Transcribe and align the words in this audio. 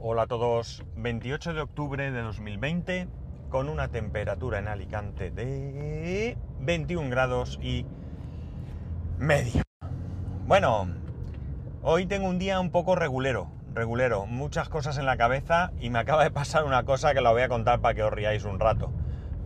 Hola 0.00 0.22
a 0.22 0.26
todos, 0.28 0.84
28 0.94 1.54
de 1.54 1.60
octubre 1.60 2.12
de 2.12 2.22
2020 2.22 3.08
con 3.48 3.68
una 3.68 3.88
temperatura 3.88 4.60
en 4.60 4.68
Alicante 4.68 5.32
de 5.32 6.38
21 6.60 7.10
grados 7.10 7.58
y 7.60 7.84
medio. 9.18 9.62
Bueno, 10.46 10.86
hoy 11.82 12.06
tengo 12.06 12.28
un 12.28 12.38
día 12.38 12.60
un 12.60 12.70
poco 12.70 12.94
regulero, 12.94 13.50
regulero, 13.74 14.26
muchas 14.26 14.68
cosas 14.68 14.98
en 14.98 15.06
la 15.06 15.16
cabeza 15.16 15.72
y 15.80 15.90
me 15.90 15.98
acaba 15.98 16.22
de 16.22 16.30
pasar 16.30 16.62
una 16.62 16.84
cosa 16.84 17.12
que 17.12 17.20
la 17.20 17.32
voy 17.32 17.42
a 17.42 17.48
contar 17.48 17.80
para 17.80 17.94
que 17.96 18.04
os 18.04 18.12
riáis 18.12 18.44
un 18.44 18.60
rato. 18.60 18.92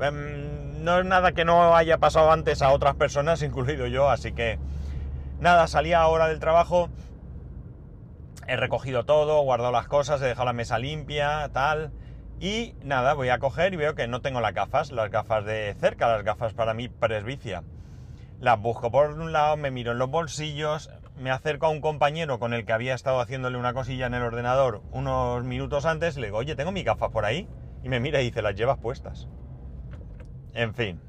Em, 0.02 0.84
no 0.84 0.98
es 0.98 1.06
nada 1.06 1.32
que 1.32 1.46
no 1.46 1.74
haya 1.74 1.96
pasado 1.96 2.30
antes 2.30 2.60
a 2.60 2.72
otras 2.72 2.94
personas, 2.96 3.40
incluido 3.42 3.86
yo, 3.86 4.10
así 4.10 4.32
que 4.32 4.58
nada, 5.40 5.66
salía 5.66 6.02
ahora 6.02 6.28
del 6.28 6.40
trabajo 6.40 6.90
he 8.46 8.56
recogido 8.56 9.04
todo, 9.04 9.40
guardado 9.42 9.72
las 9.72 9.88
cosas, 9.88 10.20
he 10.22 10.26
dejado 10.26 10.46
la 10.46 10.52
mesa 10.52 10.78
limpia, 10.78 11.48
tal. 11.52 11.92
Y 12.40 12.74
nada, 12.82 13.14
voy 13.14 13.28
a 13.28 13.38
coger 13.38 13.72
y 13.72 13.76
veo 13.76 13.94
que 13.94 14.08
no 14.08 14.20
tengo 14.20 14.40
las 14.40 14.54
gafas, 14.54 14.90
las 14.90 15.10
gafas 15.10 15.44
de 15.44 15.74
cerca, 15.78 16.08
las 16.08 16.24
gafas 16.24 16.54
para 16.54 16.74
mi 16.74 16.88
presbicia. 16.88 17.62
Las 18.40 18.60
busco 18.60 18.90
por 18.90 19.10
un 19.10 19.32
lado, 19.32 19.56
me 19.56 19.70
miro 19.70 19.92
en 19.92 19.98
los 19.98 20.10
bolsillos, 20.10 20.90
me 21.16 21.30
acerco 21.30 21.66
a 21.66 21.68
un 21.68 21.80
compañero 21.80 22.40
con 22.40 22.52
el 22.52 22.64
que 22.64 22.72
había 22.72 22.94
estado 22.94 23.20
haciéndole 23.20 23.58
una 23.58 23.74
cosilla 23.74 24.06
en 24.06 24.14
el 24.14 24.22
ordenador 24.22 24.82
unos 24.90 25.44
minutos 25.44 25.86
antes, 25.86 26.16
le 26.16 26.26
digo, 26.26 26.38
oye, 26.38 26.56
tengo 26.56 26.72
mis 26.72 26.84
gafas 26.84 27.10
por 27.10 27.24
ahí. 27.24 27.48
Y 27.84 27.88
me 27.88 28.00
mira 28.00 28.20
y 28.20 28.24
dice, 28.24 28.42
las 28.42 28.54
llevas 28.54 28.78
puestas. 28.78 29.28
En 30.54 30.74
fin. 30.74 31.00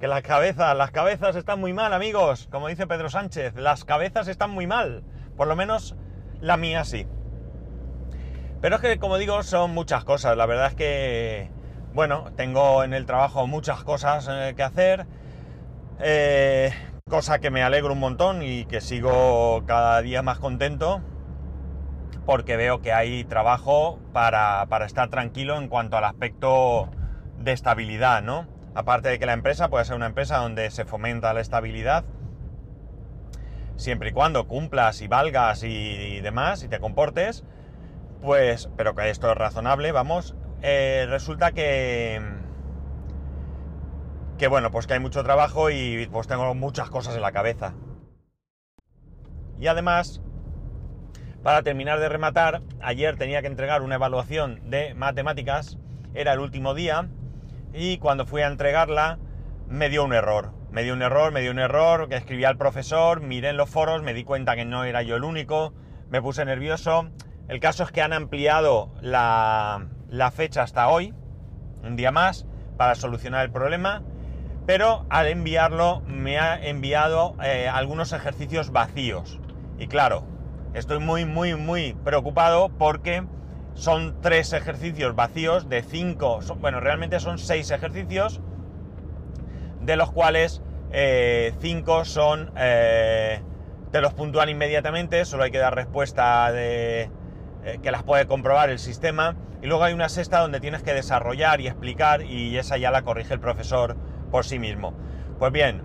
Que 0.00 0.08
las 0.08 0.22
cabezas, 0.22 0.76
las 0.76 0.90
cabezas 0.90 1.36
están 1.36 1.60
muy 1.60 1.72
mal, 1.72 1.92
amigos. 1.92 2.48
Como 2.50 2.68
dice 2.68 2.86
Pedro 2.86 3.08
Sánchez, 3.08 3.54
las 3.54 3.84
cabezas 3.84 4.28
están 4.28 4.50
muy 4.50 4.66
mal. 4.66 5.04
Por 5.36 5.48
lo 5.48 5.56
menos 5.56 5.96
la 6.42 6.56
mía 6.56 6.84
sí. 6.84 7.06
Pero 8.60 8.76
es 8.76 8.82
que, 8.82 8.98
como 8.98 9.16
digo, 9.16 9.42
son 9.42 9.72
muchas 9.72 10.04
cosas. 10.04 10.36
La 10.36 10.44
verdad 10.44 10.66
es 10.66 10.74
que, 10.74 11.50
bueno, 11.94 12.32
tengo 12.36 12.84
en 12.84 12.92
el 12.92 13.06
trabajo 13.06 13.46
muchas 13.46 13.82
cosas 13.84 14.28
eh, 14.30 14.52
que 14.54 14.62
hacer. 14.62 15.06
Eh, 16.00 16.72
cosa 17.08 17.38
que 17.38 17.50
me 17.50 17.62
alegro 17.62 17.92
un 17.92 18.00
montón 18.00 18.42
y 18.42 18.64
que 18.66 18.80
sigo 18.80 19.62
cada 19.66 20.02
día 20.02 20.22
más 20.22 20.38
contento. 20.38 21.00
Porque 22.26 22.56
veo 22.56 22.82
que 22.82 22.92
hay 22.92 23.24
trabajo 23.24 23.98
para, 24.12 24.66
para 24.68 24.86
estar 24.86 25.08
tranquilo 25.10 25.56
en 25.58 25.68
cuanto 25.68 25.96
al 25.96 26.04
aspecto 26.04 26.88
de 27.38 27.52
estabilidad, 27.52 28.22
¿no? 28.22 28.46
Aparte 28.74 29.08
de 29.08 29.18
que 29.18 29.26
la 29.26 29.32
empresa 29.32 29.68
puede 29.68 29.84
ser 29.84 29.96
una 29.96 30.06
empresa 30.06 30.38
donde 30.38 30.70
se 30.70 30.84
fomenta 30.84 31.32
la 31.34 31.40
estabilidad 31.40 32.04
siempre 33.82 34.10
y 34.10 34.12
cuando 34.12 34.46
cumplas 34.46 35.02
y 35.02 35.08
valgas 35.08 35.62
y, 35.64 36.20
demás 36.20 36.62
y 36.62 36.68
te 36.68 36.80
comportes, 36.80 37.44
pues, 38.22 38.68
pero 38.76 38.94
que 38.94 39.10
esto 39.10 39.30
es 39.30 39.36
razonable, 39.36 39.92
vamos, 39.92 40.34
eh, 40.62 41.06
resulta 41.08 41.52
que, 41.52 42.22
que 44.38 44.48
bueno, 44.48 44.70
pues 44.70 44.86
que 44.86 44.94
hay 44.94 45.00
mucho 45.00 45.22
trabajo 45.24 45.70
y 45.70 46.08
pues 46.10 46.28
tengo 46.28 46.54
muchas 46.54 46.88
cosas 46.90 47.16
en 47.16 47.22
la 47.22 47.32
cabeza. 47.32 47.74
Y 49.58 49.66
además, 49.66 50.22
para 51.42 51.62
terminar 51.62 52.00
de 52.00 52.08
rematar, 52.08 52.62
ayer 52.80 53.16
tenía 53.16 53.42
que 53.42 53.48
entregar 53.48 53.82
una 53.82 53.96
evaluación 53.96 54.70
de 54.70 54.94
matemáticas, 54.94 55.76
era 56.14 56.32
el 56.32 56.38
último 56.38 56.74
día, 56.74 57.08
y 57.74 57.98
cuando 57.98 58.26
fui 58.26 58.42
a 58.42 58.46
entregarla 58.46 59.18
me 59.68 59.88
dio 59.88 60.04
un 60.04 60.12
error 60.12 60.61
me 60.72 60.82
dio 60.82 60.94
un 60.94 61.02
error, 61.02 61.32
me 61.32 61.42
dio 61.42 61.50
un 61.50 61.58
error, 61.58 62.08
que 62.08 62.16
escribí 62.16 62.44
al 62.44 62.56
profesor, 62.56 63.20
miré 63.20 63.50
en 63.50 63.58
los 63.58 63.68
foros, 63.68 64.02
me 64.02 64.14
di 64.14 64.24
cuenta 64.24 64.56
que 64.56 64.64
no 64.64 64.84
era 64.84 65.02
yo 65.02 65.16
el 65.16 65.24
único, 65.24 65.74
me 66.08 66.22
puse 66.22 66.44
nervioso. 66.46 67.10
El 67.48 67.60
caso 67.60 67.84
es 67.84 67.92
que 67.92 68.00
han 68.00 68.14
ampliado 68.14 68.90
la, 69.02 69.86
fecha 70.34 70.62
hasta 70.62 70.88
hoy, 70.88 71.12
un 71.84 71.96
día 71.96 72.10
más, 72.10 72.46
para 72.78 72.94
solucionar 72.94 73.44
el 73.44 73.52
problema, 73.52 74.02
pero 74.64 75.04
al 75.10 75.26
enviarlo 75.26 76.00
me 76.06 76.38
ha 76.38 76.64
enviado 76.64 77.36
eh, 77.42 77.68
algunos 77.68 78.14
ejercicios 78.14 78.70
vacíos. 78.70 79.40
Y 79.78 79.88
claro, 79.88 80.26
estoy 80.72 81.00
muy, 81.00 81.26
muy, 81.26 81.54
muy 81.54 81.92
preocupado 81.92 82.70
porque 82.70 83.24
son 83.74 84.22
tres 84.22 84.54
ejercicios 84.54 85.14
vacíos 85.14 85.68
de 85.68 85.82
cinco, 85.82 86.40
bueno, 86.60 86.80
realmente 86.80 87.20
son 87.20 87.38
seis 87.38 87.70
ejercicios 87.70 88.40
de 89.82 89.96
los 89.96 90.10
cuales 90.10 90.62
eh, 90.92 91.52
cinco 91.60 92.04
son... 92.04 92.50
Eh, 92.56 93.40
te 93.90 94.00
los 94.00 94.14
puntúan 94.14 94.48
inmediatamente, 94.48 95.24
solo 95.26 95.44
hay 95.44 95.50
que 95.50 95.58
dar 95.58 95.74
respuesta 95.74 96.50
de, 96.50 97.10
eh, 97.64 97.78
que 97.82 97.90
las 97.90 98.02
puede 98.02 98.26
comprobar 98.26 98.70
el 98.70 98.78
sistema. 98.78 99.36
Y 99.60 99.66
luego 99.66 99.84
hay 99.84 99.92
una 99.92 100.08
sexta 100.08 100.40
donde 100.40 100.60
tienes 100.60 100.82
que 100.82 100.94
desarrollar 100.94 101.60
y 101.60 101.68
explicar 101.68 102.22
y 102.22 102.56
esa 102.56 102.78
ya 102.78 102.90
la 102.90 103.02
corrige 103.02 103.34
el 103.34 103.40
profesor 103.40 103.96
por 104.30 104.44
sí 104.44 104.58
mismo. 104.58 104.94
Pues 105.38 105.52
bien, 105.52 105.82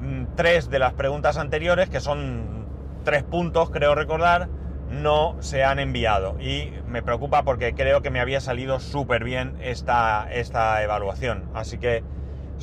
mm, 0.00 0.34
tres 0.36 0.68
de 0.68 0.78
las 0.78 0.92
preguntas 0.94 1.38
anteriores, 1.38 1.88
que 1.88 2.00
son 2.00 2.66
tres 3.04 3.22
puntos, 3.22 3.70
creo 3.70 3.94
recordar, 3.94 4.48
no 4.90 5.36
se 5.40 5.64
han 5.64 5.78
enviado. 5.78 6.38
Y 6.40 6.72
me 6.86 7.02
preocupa 7.02 7.44
porque 7.44 7.74
creo 7.74 8.02
que 8.02 8.10
me 8.10 8.20
había 8.20 8.40
salido 8.40 8.80
súper 8.80 9.24
bien 9.24 9.56
esta, 9.60 10.26
esta 10.30 10.82
evaluación. 10.82 11.44
Así 11.54 11.78
que 11.78 12.02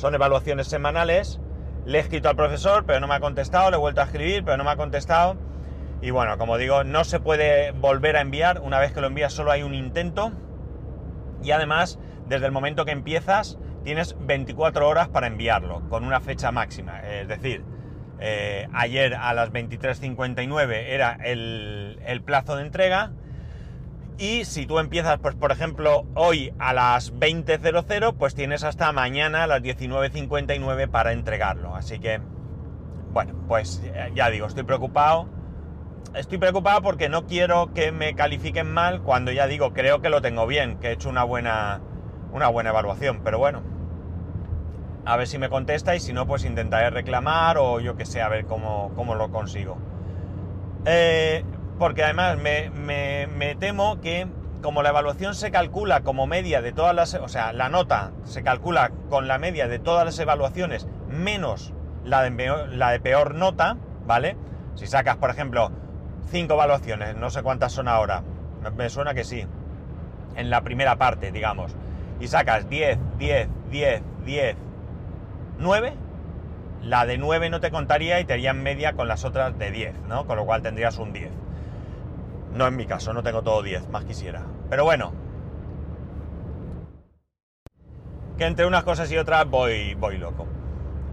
son 0.02 0.16
evaluaciones 0.16 0.66
semanales. 0.66 1.38
Le 1.86 1.98
he 1.98 2.00
escrito 2.00 2.28
al 2.28 2.34
profesor, 2.34 2.84
pero 2.84 2.98
no 2.98 3.06
me 3.06 3.14
ha 3.14 3.20
contestado. 3.20 3.70
Le 3.70 3.76
he 3.76 3.78
vuelto 3.78 4.00
a 4.00 4.04
escribir, 4.04 4.42
pero 4.44 4.56
no 4.56 4.64
me 4.64 4.70
ha 4.72 4.76
contestado. 4.76 5.36
Y 6.00 6.10
bueno, 6.10 6.36
como 6.38 6.58
digo, 6.58 6.82
no 6.82 7.04
se 7.04 7.20
puede 7.20 7.70
volver 7.70 8.16
a 8.16 8.20
enviar. 8.20 8.60
Una 8.62 8.80
vez 8.80 8.90
que 8.90 9.00
lo 9.00 9.06
envías 9.06 9.32
solo 9.32 9.52
hay 9.52 9.62
un 9.62 9.74
intento. 9.74 10.32
Y 11.44 11.52
además, 11.52 12.00
desde 12.26 12.46
el 12.46 12.50
momento 12.50 12.84
que 12.84 12.90
empiezas, 12.90 13.60
tienes 13.84 14.16
24 14.18 14.88
horas 14.88 15.08
para 15.08 15.28
enviarlo, 15.28 15.88
con 15.88 16.02
una 16.04 16.20
fecha 16.20 16.50
máxima. 16.50 16.98
Es 17.08 17.28
decir, 17.28 17.64
eh, 18.18 18.66
ayer 18.72 19.14
a 19.14 19.32
las 19.34 19.52
23.59 19.52 20.72
era 20.88 21.16
el, 21.22 22.00
el 22.04 22.22
plazo 22.22 22.56
de 22.56 22.62
entrega 22.62 23.12
y 24.18 24.44
si 24.44 24.66
tú 24.66 24.78
empiezas, 24.78 25.18
pues 25.18 25.34
por 25.34 25.52
ejemplo, 25.52 26.06
hoy 26.14 26.52
a 26.58 26.72
las 26.72 27.14
20.00, 27.14 28.14
pues 28.16 28.34
tienes 28.34 28.64
hasta 28.64 28.92
mañana 28.92 29.44
a 29.44 29.46
las 29.46 29.62
19.59 29.62 30.88
para 30.88 31.12
entregarlo. 31.12 31.74
Así 31.74 31.98
que, 31.98 32.20
bueno, 33.12 33.34
pues 33.48 33.82
eh, 33.84 34.12
ya 34.14 34.30
digo, 34.30 34.46
estoy 34.46 34.64
preocupado. 34.64 35.28
Estoy 36.14 36.38
preocupado 36.38 36.82
porque 36.82 37.08
no 37.08 37.26
quiero 37.26 37.72
que 37.72 37.90
me 37.90 38.14
califiquen 38.14 38.70
mal 38.70 39.02
cuando 39.02 39.32
ya 39.32 39.46
digo, 39.46 39.72
creo 39.72 40.02
que 40.02 40.10
lo 40.10 40.20
tengo 40.20 40.46
bien, 40.46 40.78
que 40.78 40.88
he 40.88 40.92
hecho 40.92 41.08
una 41.08 41.24
buena, 41.24 41.80
una 42.32 42.48
buena 42.48 42.70
evaluación. 42.70 43.20
Pero 43.24 43.38
bueno, 43.38 43.62
a 45.04 45.16
ver 45.16 45.26
si 45.26 45.38
me 45.38 45.48
contesta 45.48 45.96
y 45.96 46.00
si 46.00 46.12
no, 46.12 46.26
pues 46.26 46.44
intentaré 46.44 46.90
reclamar 46.90 47.56
o 47.58 47.80
yo 47.80 47.96
que 47.96 48.04
sé, 48.04 48.20
a 48.20 48.28
ver 48.28 48.44
cómo, 48.44 48.92
cómo 48.94 49.14
lo 49.14 49.30
consigo. 49.30 49.78
Eh, 50.84 51.44
porque 51.82 52.04
además 52.04 52.38
me, 52.38 53.56
temo 53.58 54.00
que 54.00 54.28
como 54.62 54.84
la 54.84 54.90
evaluación 54.90 55.34
se 55.34 55.50
calcula 55.50 56.04
como 56.04 56.28
media 56.28 56.62
de 56.62 56.70
todas 56.70 56.94
las, 56.94 57.14
o 57.14 57.26
sea, 57.26 57.52
la 57.52 57.68
nota 57.70 58.12
se 58.22 58.44
calcula 58.44 58.92
con 59.10 59.26
la 59.26 59.38
media 59.38 59.66
de 59.66 59.80
todas 59.80 60.04
las 60.04 60.16
evaluaciones 60.20 60.86
menos 61.08 61.74
la 62.04 62.22
de, 62.22 63.00
peor 63.00 63.34
nota, 63.34 63.78
¿vale? 64.06 64.36
Si 64.76 64.86
sacas, 64.86 65.16
por 65.16 65.30
ejemplo, 65.30 65.72
cinco 66.30 66.54
evaluaciones, 66.54 67.16
no 67.16 67.30
sé 67.30 67.42
cuántas 67.42 67.72
son 67.72 67.88
ahora, 67.88 68.22
me 68.76 68.88
suena 68.88 69.12
que 69.12 69.24
sí, 69.24 69.44
en 70.36 70.50
la 70.50 70.60
primera 70.62 70.98
parte, 70.98 71.32
digamos, 71.32 71.74
y 72.20 72.28
sacas 72.28 72.68
10, 72.68 72.96
10, 73.18 73.48
10, 73.72 74.02
10, 74.24 74.56
9, 75.58 75.94
la 76.80 77.06
de 77.06 77.18
9 77.18 77.50
no 77.50 77.58
te 77.58 77.72
contaría 77.72 78.20
y 78.20 78.24
te 78.24 78.34
haría 78.34 78.52
en 78.52 78.62
media 78.62 78.92
con 78.92 79.08
las 79.08 79.24
otras 79.24 79.58
de 79.58 79.72
10, 79.72 80.02
¿no? 80.06 80.28
Con 80.28 80.36
lo 80.36 80.46
cual 80.46 80.62
tendrías 80.62 80.96
un 80.98 81.12
10. 81.12 81.42
No 82.54 82.66
en 82.66 82.76
mi 82.76 82.86
caso, 82.86 83.12
no 83.12 83.22
tengo 83.22 83.42
todo 83.42 83.62
10, 83.62 83.88
más 83.88 84.04
quisiera. 84.04 84.42
Pero 84.68 84.84
bueno. 84.84 85.12
Que 88.36 88.44
entre 88.44 88.66
unas 88.66 88.84
cosas 88.84 89.10
y 89.10 89.16
otras 89.16 89.48
voy, 89.48 89.94
voy 89.94 90.18
loco. 90.18 90.46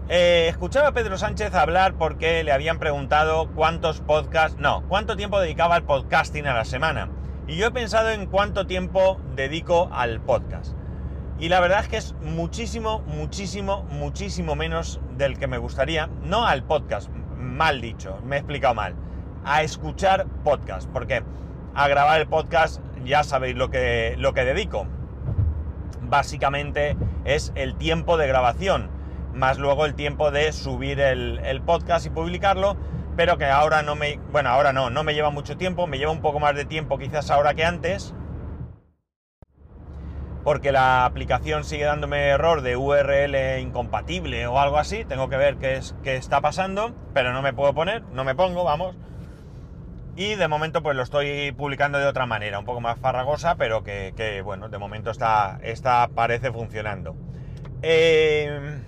Eh, 0.08 0.48
escuchaba 0.48 0.88
a 0.88 0.92
Pedro 0.92 1.16
Sánchez 1.16 1.54
hablar 1.54 1.94
porque 1.94 2.42
le 2.42 2.52
habían 2.52 2.78
preguntado 2.78 3.48
cuántos 3.54 4.00
podcasts, 4.00 4.58
no, 4.58 4.82
cuánto 4.88 5.16
tiempo 5.16 5.40
dedicaba 5.40 5.76
al 5.76 5.84
podcasting 5.84 6.46
a 6.46 6.54
la 6.54 6.64
semana. 6.64 7.08
Y 7.46 7.56
yo 7.56 7.68
he 7.68 7.70
pensado 7.70 8.10
en 8.10 8.26
cuánto 8.26 8.66
tiempo 8.66 9.18
dedico 9.34 9.88
al 9.92 10.20
podcast. 10.20 10.74
Y 11.38 11.48
la 11.48 11.60
verdad 11.60 11.80
es 11.80 11.88
que 11.88 11.96
es 11.96 12.14
muchísimo, 12.20 13.00
muchísimo, 13.06 13.84
muchísimo 13.84 14.56
menos 14.56 15.00
del 15.16 15.38
que 15.38 15.46
me 15.46 15.58
gustaría. 15.58 16.08
No 16.22 16.46
al 16.46 16.64
podcast, 16.64 17.08
mal 17.38 17.80
dicho, 17.80 18.18
me 18.24 18.36
he 18.36 18.38
explicado 18.40 18.74
mal 18.74 18.94
a 19.44 19.62
escuchar 19.62 20.26
podcast, 20.44 20.88
porque 20.90 21.22
a 21.74 21.88
grabar 21.88 22.20
el 22.20 22.26
podcast 22.26 22.80
ya 23.04 23.24
sabéis 23.24 23.56
lo 23.56 23.70
que, 23.70 24.14
lo 24.18 24.34
que 24.34 24.44
dedico. 24.44 24.86
Básicamente 26.02 26.96
es 27.24 27.52
el 27.54 27.76
tiempo 27.76 28.16
de 28.16 28.26
grabación, 28.26 28.90
más 29.34 29.58
luego 29.58 29.86
el 29.86 29.94
tiempo 29.94 30.30
de 30.30 30.52
subir 30.52 31.00
el, 31.00 31.62
podcast 31.62 32.06
y 32.06 32.10
publicarlo, 32.10 32.76
pero 33.16 33.38
que 33.38 33.46
ahora 33.46 33.82
no 33.82 33.94
me, 33.94 34.18
bueno, 34.32 34.50
ahora 34.50 34.72
no, 34.72 34.90
no 34.90 35.04
me 35.04 35.14
lleva 35.14 35.30
mucho 35.30 35.56
tiempo, 35.56 35.86
me 35.86 35.98
lleva 35.98 36.12
un 36.12 36.20
poco 36.20 36.40
más 36.40 36.54
de 36.54 36.64
tiempo 36.64 36.98
quizás 36.98 37.30
ahora 37.30 37.54
que 37.54 37.64
antes, 37.64 38.14
porque 40.42 40.72
la 40.72 41.04
aplicación 41.04 41.64
sigue 41.64 41.84
dándome 41.84 42.28
error 42.28 42.62
de 42.62 42.76
URL 42.76 43.60
incompatible 43.60 44.46
o 44.46 44.58
algo 44.58 44.78
así, 44.78 45.04
tengo 45.04 45.28
que 45.28 45.36
ver 45.36 45.56
qué, 45.56 45.76
es, 45.76 45.94
qué 46.02 46.16
está 46.16 46.40
pasando, 46.40 46.94
pero 47.14 47.32
no 47.32 47.42
me 47.42 47.52
puedo 47.52 47.74
poner, 47.74 48.02
no 48.12 48.24
me 48.24 48.34
pongo, 48.34 48.64
vamos. 48.64 48.96
Y 50.20 50.34
de 50.34 50.48
momento 50.48 50.82
pues 50.82 50.94
lo 50.94 51.02
estoy 51.02 51.50
publicando 51.52 51.98
de 51.98 52.04
otra 52.04 52.26
manera, 52.26 52.58
un 52.58 52.66
poco 52.66 52.82
más 52.82 52.98
farragosa, 52.98 53.54
pero 53.54 53.82
que, 53.82 54.42
bueno, 54.44 54.68
de 54.68 54.76
momento 54.76 55.10
está, 55.10 55.58
está 55.62 56.08
parece 56.14 56.52
funcionando. 56.52 57.16
Eh, 57.80 58.82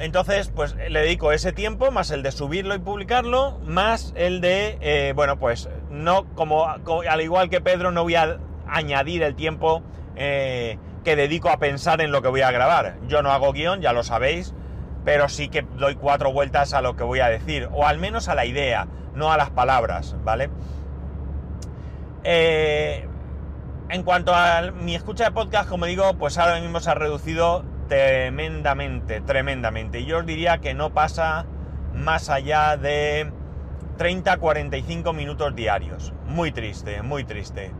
entonces, 0.00 0.48
pues 0.48 0.74
le 0.74 0.98
dedico 0.98 1.30
ese 1.30 1.52
tiempo, 1.52 1.92
más 1.92 2.10
el 2.10 2.24
de 2.24 2.32
subirlo 2.32 2.74
y 2.74 2.80
publicarlo, 2.80 3.60
más 3.64 4.14
el 4.16 4.40
de, 4.40 4.78
eh, 4.80 5.12
bueno, 5.14 5.38
pues 5.38 5.68
no, 5.88 6.34
como, 6.34 6.66
al 6.66 7.20
igual 7.20 7.50
que 7.50 7.60
Pedro, 7.60 7.92
no 7.92 8.02
voy 8.02 8.16
a 8.16 8.40
añadir 8.66 9.22
el 9.22 9.36
tiempo 9.36 9.84
eh, 10.16 10.76
que 11.04 11.14
dedico 11.14 11.50
a 11.50 11.58
pensar 11.58 12.00
en 12.00 12.10
lo 12.10 12.20
que 12.20 12.26
voy 12.26 12.40
a 12.40 12.50
grabar. 12.50 12.96
Yo 13.06 13.22
no 13.22 13.30
hago 13.30 13.52
guion, 13.52 13.80
ya 13.80 13.92
lo 13.92 14.02
sabéis, 14.02 14.56
pero 15.04 15.28
sí 15.28 15.48
que 15.48 15.62
doy 15.62 15.94
cuatro 15.96 16.32
vueltas 16.32 16.74
a 16.74 16.82
lo 16.82 16.96
que 16.96 17.04
voy 17.04 17.20
a 17.20 17.28
decir, 17.28 17.68
o 17.72 17.86
al 17.86 17.98
menos 17.98 18.28
a 18.28 18.34
la 18.34 18.44
idea, 18.44 18.86
no 19.14 19.32
a 19.32 19.36
las 19.36 19.50
palabras, 19.50 20.16
¿vale? 20.24 20.50
Eh, 22.24 23.06
en 23.88 24.02
cuanto 24.04 24.34
a 24.34 24.70
mi 24.70 24.94
escucha 24.94 25.24
de 25.24 25.32
podcast, 25.32 25.68
como 25.68 25.86
digo, 25.86 26.14
pues 26.14 26.38
ahora 26.38 26.60
mismo 26.60 26.80
se 26.80 26.90
ha 26.90 26.94
reducido 26.94 27.64
tremendamente, 27.88 29.20
tremendamente. 29.20 30.00
Y 30.00 30.06
yo 30.06 30.18
os 30.18 30.26
diría 30.26 30.58
que 30.58 30.72
no 30.72 30.94
pasa 30.94 31.46
más 31.94 32.30
allá 32.30 32.76
de 32.76 33.30
30-45 33.98 35.14
minutos 35.14 35.54
diarios. 35.54 36.12
Muy 36.26 36.52
triste, 36.52 37.02
muy 37.02 37.24
triste. 37.24 37.72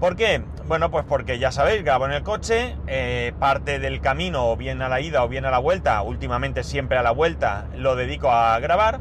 ¿Por 0.00 0.16
qué? 0.16 0.42
Bueno, 0.64 0.90
pues 0.90 1.04
porque 1.06 1.38
ya 1.38 1.52
sabéis, 1.52 1.84
grabo 1.84 2.06
en 2.06 2.12
el 2.12 2.22
coche, 2.22 2.74
eh, 2.86 3.34
parte 3.38 3.78
del 3.78 4.00
camino, 4.00 4.50
o 4.50 4.56
bien 4.56 4.80
a 4.80 4.88
la 4.88 5.02
ida 5.02 5.22
o 5.22 5.28
bien 5.28 5.44
a 5.44 5.50
la 5.50 5.58
vuelta, 5.58 6.00
últimamente 6.00 6.64
siempre 6.64 6.96
a 6.96 7.02
la 7.02 7.10
vuelta, 7.10 7.66
lo 7.76 7.96
dedico 7.96 8.32
a 8.32 8.58
grabar. 8.60 9.00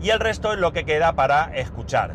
Y 0.00 0.08
el 0.08 0.18
resto 0.18 0.54
es 0.54 0.58
lo 0.58 0.72
que 0.72 0.86
queda 0.86 1.12
para 1.12 1.54
escuchar. 1.54 2.14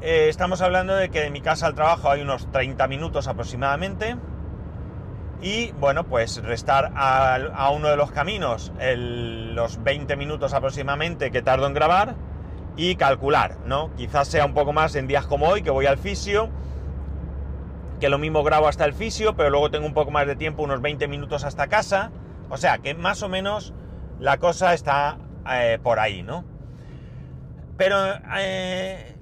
Eh, 0.00 0.26
estamos 0.28 0.60
hablando 0.62 0.96
de 0.96 1.10
que 1.10 1.20
de 1.20 1.30
mi 1.30 1.40
casa 1.40 1.68
al 1.68 1.76
trabajo 1.76 2.10
hay 2.10 2.22
unos 2.22 2.50
30 2.50 2.88
minutos 2.88 3.28
aproximadamente 3.28 4.16
y 5.40 5.70
bueno, 5.72 6.04
pues 6.04 6.42
restar 6.42 6.90
a, 6.96 7.70
uno 7.72 7.88
de 7.88 7.96
los 7.96 8.10
caminos 8.10 8.72
los 8.80 9.82
20 9.82 10.16
minutos 10.16 10.54
aproximadamente 10.54 11.30
que 11.30 11.40
tardo 11.40 11.68
en 11.68 11.74
grabar 11.74 12.16
y 12.76 12.96
calcular, 12.96 13.58
¿no? 13.66 13.94
Quizás 13.96 14.28
sea 14.28 14.44
un 14.44 14.54
poco 14.54 14.72
más 14.72 14.94
en 14.94 15.06
días 15.06 15.26
como 15.26 15.48
hoy, 15.48 15.62
que 15.62 15.70
voy 15.70 15.86
al 15.86 15.98
fisio, 15.98 16.48
que 18.00 18.08
lo 18.08 18.18
mismo 18.18 18.42
grabo 18.42 18.68
hasta 18.68 18.84
el 18.84 18.94
fisio, 18.94 19.36
pero 19.36 19.50
luego 19.50 19.70
tengo 19.70 19.86
un 19.86 19.94
poco 19.94 20.10
más 20.10 20.26
de 20.26 20.36
tiempo, 20.36 20.62
unos 20.62 20.80
20 20.80 21.06
minutos 21.08 21.44
hasta 21.44 21.68
casa. 21.68 22.10
O 22.50 22.56
sea 22.56 22.78
que 22.78 22.94
más 22.94 23.22
o 23.22 23.28
menos 23.28 23.72
la 24.18 24.38
cosa 24.38 24.74
está 24.74 25.18
eh, 25.50 25.78
por 25.82 25.98
ahí, 25.98 26.22
¿no? 26.22 26.44
Pero, 27.76 27.96
eh, 28.38 29.16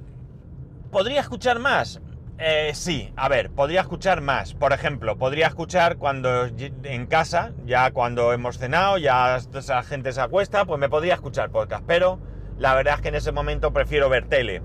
¿podría 0.90 1.20
escuchar 1.20 1.58
más? 1.58 2.00
Eh, 2.38 2.72
sí, 2.74 3.12
a 3.16 3.28
ver, 3.28 3.50
podría 3.50 3.82
escuchar 3.82 4.22
más. 4.22 4.54
Por 4.54 4.72
ejemplo, 4.72 5.18
podría 5.18 5.46
escuchar 5.46 5.98
cuando 5.98 6.46
en 6.46 7.06
casa, 7.06 7.52
ya 7.66 7.90
cuando 7.90 8.32
hemos 8.32 8.58
cenado, 8.58 8.96
ya 8.96 9.38
la 9.68 9.82
gente 9.82 10.12
se 10.12 10.20
acuesta, 10.22 10.64
pues 10.64 10.80
me 10.80 10.88
podría 10.88 11.14
escuchar 11.14 11.50
podcast. 11.50 11.84
Pero 11.86 12.18
la 12.60 12.74
verdad 12.74 12.96
es 12.96 13.00
que 13.00 13.08
en 13.08 13.14
ese 13.14 13.32
momento 13.32 13.72
prefiero 13.72 14.10
ver 14.10 14.26
tele. 14.26 14.60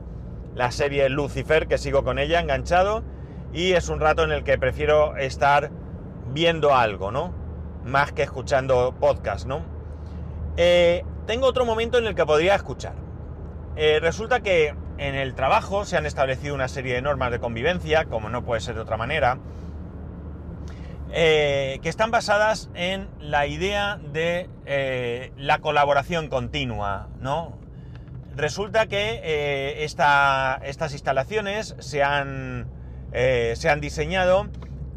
La 0.54 0.72
serie 0.72 1.08
Lucifer, 1.08 1.66
que 1.66 1.78
sigo 1.78 2.04
con 2.04 2.20
ella 2.20 2.42
enganchado, 2.42 3.04
y 3.54 3.72
es 3.72 3.88
un 3.88 4.02
rato 4.02 4.26
en 4.26 4.34
el 4.34 4.44
que 4.44 4.58
prefiero 4.58 5.16
estar 5.16 5.72
viendo 6.34 6.76
algo, 6.76 7.12
¿no? 7.14 7.34
Más 7.86 8.12
que 8.12 8.24
escuchando 8.24 8.94
podcast, 9.00 9.48
¿no? 9.48 9.62
Eh, 10.58 11.06
tengo 11.26 11.48
otro 11.48 11.64
momento 11.64 11.98
en 11.98 12.06
el 12.06 12.16
que 12.16 12.26
podría 12.26 12.56
escuchar. 12.56 12.96
Eh, 13.78 14.00
resulta 14.02 14.42
que 14.42 14.76
en 14.98 15.16
el 15.16 15.34
trabajo 15.34 15.86
se 15.86 15.96
han 15.96 16.06
establecido 16.06 16.54
una 16.54 16.68
serie 16.68 16.96
de 16.96 17.02
normas 17.02 17.32
de 17.32 17.40
convivencia, 17.40 18.06
como 18.06 18.28
no 18.28 18.44
puede 18.44 18.60
ser 18.60 18.76
de 18.76 18.82
otra 18.82 18.98
manera, 18.98 19.38
eh, 21.14 21.80
que 21.82 21.88
están 21.88 22.12
basadas 22.12 22.70
en 22.74 23.08
la 23.22 23.48
idea 23.48 24.02
de 24.12 24.50
la 25.38 25.60
colaboración 25.60 26.28
continua, 26.28 27.08
¿no? 27.22 27.64
Resulta 28.36 28.88
que 28.88 29.22
eh, 29.24 29.84
estas 29.84 30.92
instalaciones 30.92 31.76
se 31.80 32.04
han, 32.04 32.68
se 33.14 33.70
han 33.70 33.80
diseñado 33.80 34.48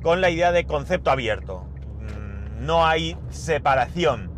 con 0.03 0.21
la 0.21 0.31
idea 0.31 0.53
de 0.53 0.65
concepto 0.65 1.11
abierto. 1.11 1.65
Mm, 2.01 2.67
no 2.67 2.87
hay 2.87 3.17
separación. 3.31 4.31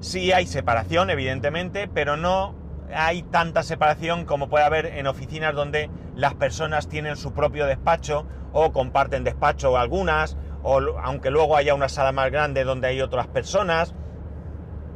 sí 0.00 0.32
hay 0.32 0.46
separación, 0.46 1.10
evidentemente, 1.10 1.88
pero 1.88 2.16
no 2.16 2.54
hay 2.94 3.22
tanta 3.22 3.62
separación 3.62 4.24
como 4.24 4.48
puede 4.48 4.64
haber 4.64 4.86
en 4.86 5.06
oficinas 5.06 5.54
donde 5.54 5.90
las 6.14 6.34
personas 6.34 6.88
tienen 6.88 7.16
su 7.16 7.32
propio 7.32 7.66
despacho 7.66 8.26
o 8.52 8.72
comparten 8.72 9.24
despacho 9.24 9.76
algunas, 9.78 10.36
o 10.62 10.80
aunque 11.02 11.30
luego 11.30 11.56
haya 11.56 11.74
una 11.74 11.88
sala 11.88 12.12
más 12.12 12.30
grande 12.30 12.64
donde 12.64 12.88
hay 12.88 13.00
otras 13.00 13.26
personas. 13.28 13.94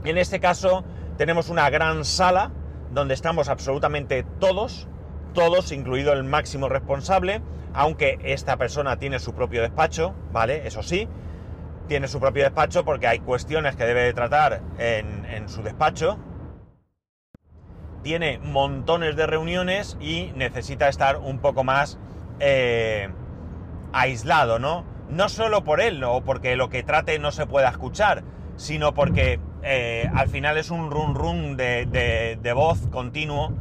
En 0.05 0.19
este 0.19 0.41
caso 0.41 0.85
tenemos 1.17 1.49
una 1.49 1.71
gran 1.71 2.05
sala 2.05 2.51
donde 2.93 3.15
estamos 3.15 3.49
absolutamente 3.49 4.25
todos, 4.41 4.89
todos, 5.33 5.73
incluido 5.73 6.13
el 6.13 6.25
máximo 6.25 6.69
responsable, 6.69 7.43
aunque 7.73 8.19
esta 8.23 8.57
persona 8.57 8.99
tiene 8.99 9.19
su 9.19 9.35
propio 9.35 9.63
despacho, 9.63 10.15
¿vale? 10.33 10.67
Eso 10.67 10.83
sí, 10.83 11.09
tiene 11.89 12.09
su 12.09 12.21
propio 12.21 12.45
despacho 12.45 12.85
porque 12.85 13.07
hay 13.07 13.19
cuestiones 13.19 13.77
que 13.77 13.85
debe 13.85 14.03
de 14.03 14.15
tratar 14.15 14.63
en, 14.79 15.49
su 15.49 15.63
despacho, 15.63 16.19
tiene 18.03 18.39
montones 18.39 19.17
de 19.17 19.27
reuniones 19.27 19.97
y 20.01 20.33
necesita 20.37 20.89
estar 20.89 21.19
un 21.19 21.39
poco 21.39 21.65
más 21.65 21.99
eh, 22.39 23.09
aislado, 23.93 24.59
¿no? 24.59 24.85
No 25.09 25.29
solo 25.29 25.65
por 25.65 25.81
él 25.81 26.03
o 26.05 26.23
porque 26.23 26.57
lo 26.57 26.69
que 26.69 26.83
trate 26.83 27.19
no 27.19 27.31
se 27.33 27.47
pueda 27.47 27.69
escuchar, 27.69 28.25
sino 28.57 28.95
porque 28.95 29.39
eh, 29.65 30.11
al 30.15 30.29
final 30.29 30.59
es 30.59 30.71
un 30.71 30.91
run 30.91 31.15
run 31.15 31.57
de, 31.57 31.87
de, 32.41 32.53
voz 32.53 32.87
continuo 32.89 33.53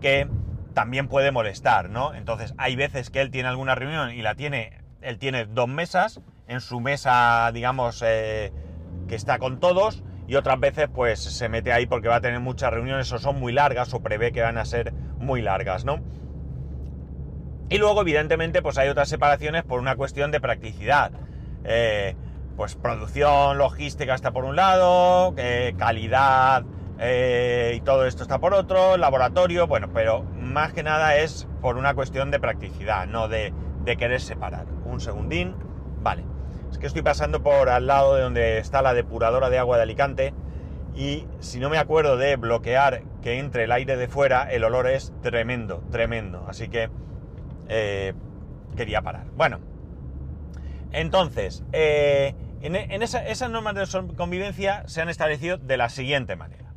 que 0.00 0.28
también 0.74 1.08
puede 1.08 1.32
molestar, 1.32 1.90
¿no? 1.90 2.14
Entonces 2.14 2.54
hay 2.58 2.76
veces 2.76 3.10
que 3.10 3.20
él 3.20 3.30
tiene 3.30 3.48
alguna 3.48 3.74
reunión 3.74 4.12
y 4.12 4.22
la 4.22 4.34
tiene, 4.34 4.80
él 5.02 5.18
tiene 5.18 5.46
dos 5.46 5.68
mesas, 5.68 6.20
en 6.46 6.60
su 6.60 6.80
mesa, 6.80 7.50
digamos, 7.52 8.02
eh, 8.06 8.52
que 9.08 9.14
está 9.14 9.38
con 9.38 9.60
todos, 9.60 10.02
y 10.28 10.36
otras 10.36 10.60
veces 10.60 10.88
pues 10.94 11.20
se 11.20 11.48
mete 11.48 11.72
ahí 11.72 11.86
porque 11.86 12.08
va 12.08 12.16
a 12.16 12.20
tener 12.20 12.40
muchas 12.40 12.72
reuniones 12.72 13.10
o 13.12 13.18
son 13.18 13.40
muy 13.40 13.52
largas 13.52 13.92
o 13.94 14.00
prevé 14.00 14.30
que 14.30 14.42
van 14.42 14.58
a 14.58 14.64
ser 14.64 14.92
muy 15.18 15.42
largas, 15.42 15.84
¿no? 15.84 16.00
Y 17.70 17.78
luego 17.78 18.02
evidentemente 18.02 18.62
pues 18.62 18.78
hay 18.78 18.88
otras 18.88 19.08
separaciones 19.08 19.64
por 19.64 19.80
una 19.80 19.96
cuestión 19.96 20.30
de 20.30 20.40
practicidad. 20.40 21.12
Eh, 21.64 22.14
pues 22.58 22.74
producción, 22.74 23.56
logística 23.56 24.16
está 24.16 24.32
por 24.32 24.44
un 24.44 24.56
lado, 24.56 25.32
eh, 25.36 25.74
calidad 25.78 26.64
eh, 26.98 27.74
y 27.76 27.80
todo 27.82 28.04
esto 28.04 28.24
está 28.24 28.40
por 28.40 28.52
otro, 28.52 28.96
laboratorio, 28.96 29.68
bueno, 29.68 29.90
pero 29.94 30.24
más 30.24 30.72
que 30.72 30.82
nada 30.82 31.16
es 31.18 31.46
por 31.62 31.76
una 31.76 31.94
cuestión 31.94 32.32
de 32.32 32.40
practicidad, 32.40 33.06
no 33.06 33.28
de, 33.28 33.52
de 33.84 33.96
querer 33.96 34.20
separar. 34.20 34.66
Un 34.84 35.00
segundín, 35.00 35.54
vale. 36.02 36.24
Es 36.72 36.78
que 36.78 36.88
estoy 36.88 37.02
pasando 37.02 37.44
por 37.44 37.68
al 37.68 37.86
lado 37.86 38.16
de 38.16 38.22
donde 38.22 38.58
está 38.58 38.82
la 38.82 38.92
depuradora 38.92 39.50
de 39.50 39.58
agua 39.60 39.76
de 39.76 39.84
Alicante 39.84 40.34
y 40.96 41.28
si 41.38 41.60
no 41.60 41.70
me 41.70 41.78
acuerdo 41.78 42.16
de 42.16 42.34
bloquear 42.34 43.04
que 43.22 43.38
entre 43.38 43.64
el 43.64 43.72
aire 43.72 43.96
de 43.96 44.08
fuera, 44.08 44.50
el 44.50 44.64
olor 44.64 44.88
es 44.88 45.12
tremendo, 45.22 45.84
tremendo. 45.92 46.44
Así 46.48 46.68
que 46.68 46.90
eh, 47.68 48.14
quería 48.74 49.00
parar. 49.00 49.26
Bueno, 49.36 49.60
entonces, 50.90 51.62
en, 52.62 53.02
esas 53.02 53.50
normas 53.50 53.74
de 53.74 54.14
convivencia 54.14 54.82
se 54.86 55.00
han 55.00 55.08
establecido 55.08 55.58
de 55.58 55.76
la 55.76 55.88
siguiente 55.88 56.36
manera. 56.36 56.72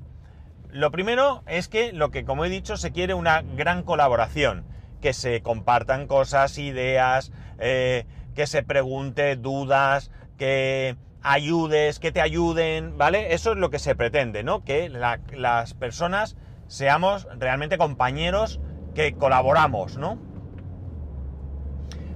Lo 0.70 0.92
primero 0.92 1.44
es 1.48 1.68
que 1.68 1.92
lo 1.92 2.12
que, 2.12 2.24
como 2.24 2.46
he 2.46 2.50
dicho, 2.50 2.78
se 2.78 2.92
quiere 2.92 3.14
una 3.14 3.42
gran 3.42 3.84
colaboración, 3.84 4.64
que 5.02 5.14
se 5.14 5.42
compartan 5.42 6.08
cosas, 6.08 6.58
ideas, 6.58 7.32
eh, 7.60 8.06
que 8.36 8.48
se 8.48 8.64
pregunte 8.64 9.36
dudas, 9.36 10.12
que 10.38 10.96
ayudes, 11.22 12.00
que 12.00 12.12
te 12.12 12.22
ayuden, 12.22 12.98
¿vale? 12.98 13.34
Eso 13.34 13.52
es 13.52 13.58
lo 13.58 13.70
que 13.70 13.80
se 13.80 13.96
pretende, 13.96 14.44
¿no? 14.44 14.64
Que 14.64 14.90
las 14.90 15.74
personas 15.74 16.38
seamos 16.68 17.28
realmente 17.38 17.78
compañeros 17.78 18.62
que 18.96 19.14
colaboramos, 19.14 19.98
¿no? 19.98 20.20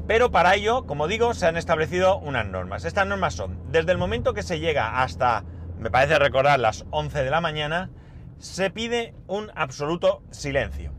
Pero 0.08 0.30
para 0.30 0.54
ello, 0.56 0.86
como 0.86 1.08
digo, 1.08 1.34
se 1.34 1.48
han 1.48 1.58
establecido 1.58 2.20
unas 2.20 2.46
normas. 2.46 2.86
Estas 2.86 3.08
normas 3.08 3.34
son, 3.34 3.60
desde 3.72 3.92
el 3.92 3.98
momento 3.98 4.34
que 4.34 4.44
se 4.44 4.60
llega 4.60 5.02
hasta, 5.02 5.44
me 5.80 5.90
parece 5.90 6.20
recordar, 6.20 6.60
las 6.60 6.86
11 6.92 7.24
de 7.24 7.32
la 7.32 7.42
mañana, 7.42 7.90
se 8.38 8.70
pide 8.70 9.16
un 9.28 9.52
absoluto 9.56 10.22
silencio. 10.30 10.92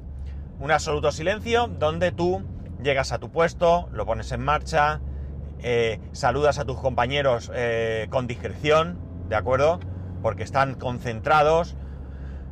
Un 0.59 0.73
absoluto 0.73 1.13
silencio 1.13 1.69
donde 1.69 2.11
tú 2.11 2.45
llegas 2.83 3.13
a 3.13 3.19
tu 3.19 3.31
puesto, 3.31 3.89
lo 3.93 4.07
pones 4.07 4.33
en 4.33 4.41
marcha, 4.41 5.01
eh, 5.61 6.01
saludas 6.13 6.59
a 6.59 6.65
tus 6.65 6.81
compañeros 6.81 7.51
eh, 7.55 8.09
con 8.11 8.27
discreción, 8.27 8.99
¿de 9.29 9.37
acuerdo? 9.37 9.81
Porque 10.21 10.43
están 10.43 10.75
concentrados, 10.75 11.77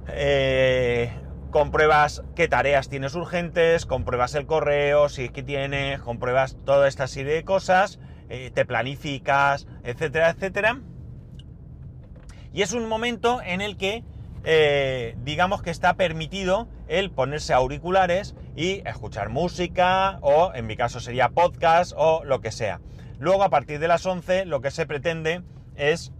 eh, 0.09 1.13
compruebas 1.55 2.25
qué 2.35 2.49
tareas 2.49 2.89
tienes 2.89 3.15
urgentes, 3.15 3.87
compruebas 3.87 4.35
el 4.35 4.45
correo, 4.45 5.09
si 5.09 5.27
es 5.27 5.31
que 5.31 5.45
tienes, 5.45 6.01
compruebas 6.01 6.57
toda 6.65 6.89
esta 6.89 7.07
serie 7.07 7.33
de 7.33 7.45
cosas, 7.45 8.01
te 8.29 8.65
planificas, 8.67 9.69
etcétera, 9.85 10.31
etcétera. 10.31 10.81
Y 12.53 12.63
es 12.63 12.73
un 12.73 12.89
momento 12.89 13.41
en 13.41 13.61
el 13.61 13.77
que 13.77 14.03
digamos 15.23 15.63
que 15.63 15.71
está 15.71 15.95
permitido 15.95 16.67
el 16.89 17.13
ponerse 17.13 17.53
auriculares 17.53 18.35
y 18.57 18.83
escuchar 18.85 19.29
música 19.29 20.19
o 20.23 20.51
en 20.55 20.67
mi 20.67 20.75
caso 20.75 20.99
sería 20.99 21.29
podcast 21.29 21.93
o 21.97 22.25
lo 22.25 22.41
que 22.41 22.51
sea. 22.51 22.81
Luego 23.21 23.45
a 23.45 23.51
partir 23.51 23.79
de 23.79 23.87
las 23.87 24.05
11 24.05 24.45
lo 24.47 24.61
que 24.61 24.73
se 24.73 24.87
pretende 24.87 25.45
es, 25.77 26.11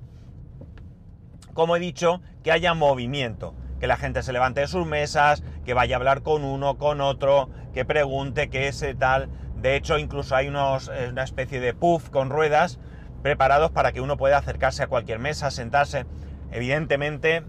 como 1.55 1.75
he 1.75 1.81
dicho, 1.81 2.23
que 2.45 2.53
haya 2.53 2.73
movimiento, 2.75 3.57
que 3.85 3.89
la 3.89 3.99
gente 3.99 4.23
se 4.23 4.33
levante 4.33 4.63
de 4.63 4.67
sus 4.67 4.87
mesas, 4.87 5.43
que 5.67 5.75
vaya 5.75 5.97
a 5.97 5.99
hablar 5.99 6.23
con 6.23 6.43
uno, 6.43 6.79
con 6.79 7.03
otro, 7.03 7.51
que 7.75 7.85
pregunte 7.85 8.49
qué 8.49 8.67
es 8.67 8.83
tal. 8.99 9.29
De 9.57 9.77
hecho 9.77 9.99
incluso 9.99 10.35
hay 10.35 10.49
unos, 10.49 10.89
eh, 10.89 11.09
una 11.11 11.23
especie 11.23 11.61
de 11.61 11.75
puff 11.75 12.09
con 12.09 12.31
ruedas 12.31 12.79
preparados 13.23 13.73
para 13.73 13.93
que 13.93 14.01
uno 14.01 14.17
pueda 14.17 14.39
acercarse 14.39 14.83
a 14.83 14.87
cualquier 14.87 15.19
mesa, 15.19 15.51
sentarse. 15.51 16.07
Evidentemente, 16.51 17.45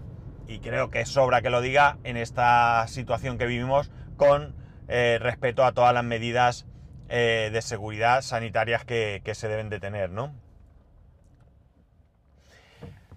y 0.46 0.58
creo 0.58 0.90
que 0.90 1.06
sobra 1.06 1.40
que 1.40 1.48
lo 1.48 1.62
diga 1.62 1.96
en 2.04 2.18
esta 2.18 2.86
situación 2.86 3.38
que 3.38 3.46
vivimos, 3.46 3.90
con 4.18 4.54
eh, 4.88 5.16
respeto 5.18 5.64
a 5.64 5.72
todas 5.72 5.94
las 5.94 6.04
medidas 6.04 6.66
eh, 7.08 7.48
de 7.50 7.62
seguridad 7.62 8.20
sanitarias 8.20 8.84
que, 8.84 9.22
que, 9.24 9.34
se 9.34 9.48
deben 9.48 9.70
de 9.70 9.80
tener, 9.80 10.10
¿no? 10.10 10.34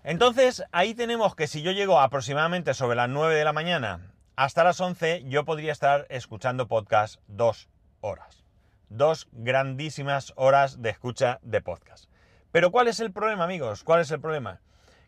Entonces, 0.03 0.63
ahí 0.71 0.93
tenemos 0.93 1.35
que 1.35 1.47
si 1.47 1.61
yo 1.61 1.71
llego 1.71 1.99
aproximadamente 1.99 2.73
sobre 2.73 2.95
las 2.95 3.09
9 3.09 3.35
de 3.35 3.43
la 3.43 3.53
mañana 3.53 4.13
hasta 4.37 4.63
las 4.63 4.79
11, 4.79 5.25
yo 5.25 5.43
podría 5.43 5.73
estar 5.73 6.07
escuchando 6.09 6.69
podcast 6.69 7.19
dos 7.27 7.67
horas. 7.99 8.45
Dos 8.87 9.27
grandísimas 9.33 10.31
horas 10.37 10.81
de 10.81 10.89
escucha 10.89 11.39
de 11.41 11.61
podcast. 11.61 12.09
Pero 12.51 12.71
¿cuál 12.71 12.87
es 12.87 13.01
el 13.01 13.11
problema, 13.11 13.43
amigos? 13.43 13.83
¿Cuál 13.83 13.99
es 13.99 14.09
el 14.11 14.21
problema? 14.21 14.61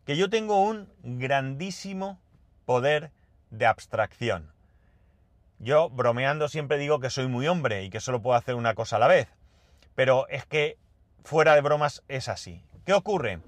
Que 0.05 0.17
yo 0.17 0.29
tengo 0.29 0.62
un 0.62 0.89
grandísimo 1.01 2.19
poder 2.65 3.12
de 3.50 3.65
abstracción. 3.65 4.51
Yo 5.57 5.89
bromeando 5.89 6.50
siempre 6.50 6.77
digo 6.77 7.00
que 7.00 7.10
soy 7.10 7.27
muy 7.27 7.48
hombre 7.48 7.86
y 7.86 7.89
que 7.89 8.01
solo 8.01 8.21
puedo 8.21 8.36
hacer 8.36 8.55
una 8.55 8.75
cosa 8.75 8.98
a 8.98 9.00
la 9.00 9.07
vez. 9.07 9.29
Pero 9.95 10.27
es 10.27 10.45
que 10.45 10.77
fuera 11.24 11.55
de 11.55 11.62
bromas 11.62 12.03
es 12.10 12.27
así. 12.27 12.65
¿Qué 12.86 12.93
ocurre? 12.93 13.39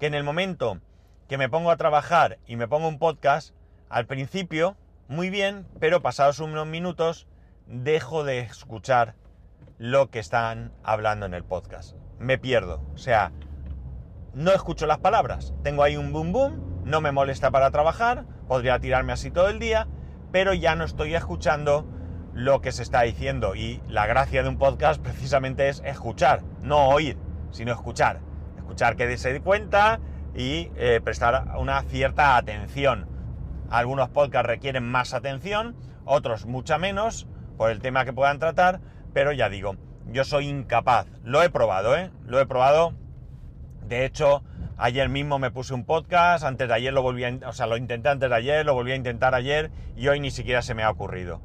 Que 0.00 0.06
en 0.06 0.14
el 0.14 0.24
momento 0.24 0.80
que 1.28 1.38
me 1.38 1.50
pongo 1.50 1.70
a 1.70 1.76
trabajar 1.76 2.38
y 2.46 2.56
me 2.56 2.68
pongo 2.68 2.88
un 2.88 2.98
podcast, 2.98 3.54
al 3.90 4.06
principio, 4.06 4.76
muy 5.08 5.28
bien, 5.28 5.66
pero 5.78 6.02
pasados 6.02 6.40
unos 6.40 6.66
minutos, 6.66 7.28
dejo 7.66 8.24
de 8.24 8.40
escuchar 8.40 9.14
lo 9.76 10.10
que 10.10 10.18
están 10.18 10.72
hablando 10.82 11.26
en 11.26 11.34
el 11.34 11.44
podcast. 11.44 11.96
Me 12.18 12.38
pierdo. 12.38 12.82
O 12.94 12.98
sea, 12.98 13.32
no 14.32 14.52
escucho 14.52 14.86
las 14.86 14.98
palabras. 14.98 15.52
Tengo 15.62 15.82
ahí 15.82 15.96
un 15.96 16.12
boom 16.12 16.32
boom, 16.32 16.82
no 16.84 17.02
me 17.02 17.12
molesta 17.12 17.50
para 17.50 17.70
trabajar, 17.70 18.24
podría 18.48 18.78
tirarme 18.80 19.12
así 19.12 19.30
todo 19.30 19.48
el 19.48 19.58
día, 19.58 19.86
pero 20.32 20.54
ya 20.54 20.74
no 20.76 20.84
estoy 20.84 21.14
escuchando 21.14 21.86
lo 22.32 22.62
que 22.62 22.72
se 22.72 22.82
está 22.82 23.02
diciendo. 23.02 23.54
Y 23.54 23.82
la 23.86 24.06
gracia 24.06 24.42
de 24.42 24.48
un 24.48 24.58
podcast 24.58 25.02
precisamente 25.02 25.68
es 25.68 25.82
escuchar, 25.84 26.42
no 26.62 26.88
oír, 26.88 27.18
sino 27.50 27.72
escuchar. 27.72 28.20
Escuchar 28.56 28.96
que 28.96 29.16
se 29.18 29.32
dé 29.32 29.40
cuenta 29.40 30.00
y 30.38 30.70
eh, 30.76 31.00
prestar 31.02 31.58
una 31.58 31.82
cierta 31.82 32.36
atención. 32.36 33.06
Algunos 33.68 34.08
podcasts 34.08 34.46
requieren 34.46 34.84
más 34.84 35.12
atención, 35.12 35.76
otros 36.06 36.46
mucha 36.46 36.78
menos, 36.78 37.26
por 37.58 37.70
el 37.70 37.80
tema 37.80 38.04
que 38.04 38.12
puedan 38.12 38.38
tratar, 38.38 38.80
pero 39.12 39.32
ya 39.32 39.50
digo, 39.50 39.76
yo 40.06 40.24
soy 40.24 40.46
incapaz. 40.46 41.06
Lo 41.24 41.42
he 41.42 41.50
probado, 41.50 41.96
¿eh? 41.96 42.10
Lo 42.24 42.40
he 42.40 42.46
probado. 42.46 42.94
De 43.86 44.04
hecho, 44.04 44.42
Ayer 44.80 45.08
mismo 45.08 45.40
me 45.40 45.50
puse 45.50 45.74
un 45.74 45.84
podcast, 45.84 46.44
antes 46.44 46.68
de 46.68 46.74
ayer 46.74 46.92
lo 46.92 47.02
volví 47.02 47.24
a, 47.24 47.36
o 47.48 47.52
sea, 47.52 47.66
lo 47.66 47.76
intenté 47.76 48.10
antes 48.10 48.30
de 48.30 48.36
ayer, 48.36 48.64
lo 48.64 48.74
volví 48.74 48.92
a 48.92 48.94
intentar 48.94 49.34
ayer 49.34 49.72
y 49.96 50.06
hoy 50.06 50.20
ni 50.20 50.30
siquiera 50.30 50.62
se 50.62 50.72
me 50.72 50.84
ha 50.84 50.90
ocurrido. 50.90 51.40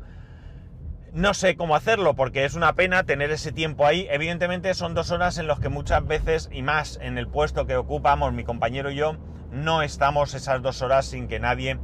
No 1.14 1.36
sé 1.36 1.56
cómo 1.56 1.76
hacerlo 1.76 2.16
porque 2.16 2.44
es 2.44 2.56
una 2.56 2.74
pena 2.74 3.04
tener 3.04 3.30
ese 3.30 3.52
tiempo 3.52 3.86
ahí. 3.86 4.08
Evidentemente 4.10 4.74
son 4.74 4.96
dos 4.96 5.12
horas 5.12 5.38
en 5.38 5.46
las 5.46 5.60
que 5.60 5.70
muchas 5.70 6.08
veces, 6.08 6.50
y 6.52 6.64
más 6.64 6.98
en 7.04 7.20
el 7.20 7.28
puesto 7.28 7.68
que 7.68 7.76
ocupamos 7.76 8.34
mi 8.34 8.44
compañero 8.44 8.90
y 8.90 8.96
yo, 8.96 9.18
no 9.52 9.84
estamos 9.84 10.34
esas 10.34 10.64
dos 10.64 10.82
horas 10.82 11.06
sin 11.06 11.28
que 11.28 11.40
nadie 11.40 11.78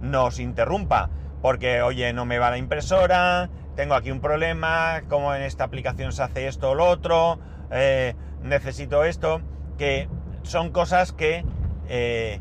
nos 0.00 0.38
interrumpa. 0.38 1.10
Porque, 1.42 1.82
oye, 1.82 2.12
no 2.12 2.26
me 2.26 2.38
va 2.38 2.52
la 2.52 2.58
impresora, 2.58 3.50
tengo 3.74 3.96
aquí 3.96 4.12
un 4.12 4.20
problema, 4.20 5.02
como 5.08 5.34
en 5.34 5.42
esta 5.42 5.64
aplicación 5.64 6.12
se 6.12 6.22
hace 6.22 6.46
esto 6.46 6.70
o 6.70 6.74
lo 6.76 6.86
otro, 6.86 7.40
eh, 7.72 8.14
necesito 8.44 9.02
esto, 9.02 9.42
que 9.78 10.08
son 10.44 10.70
cosas 10.70 11.12
que 11.12 11.44
eh, 11.88 12.40